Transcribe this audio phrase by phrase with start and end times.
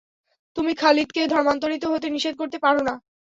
[0.57, 2.93] তুমি খালিদকে ধর্মান্তরিত হতে নিষেধ করতে পার না।